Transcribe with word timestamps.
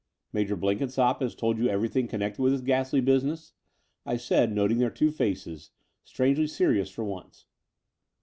"Major 0.33 0.55
Blenkinsopp 0.57 1.19
has 1.19 1.35
told 1.35 1.59
you 1.59 1.69
everything 1.69 2.07
connected 2.07 2.41
with 2.41 2.53
this 2.53 2.61
ghastly 2.61 3.01
business?" 3.01 3.53
I 4.03 4.17
said, 4.17 4.51
noting 4.51 4.79
their 4.79 4.89
two 4.89 5.11
faces, 5.11 5.69
strangely 6.03 6.47
serious 6.47 6.89
for 6.89 7.03
once. 7.03 7.45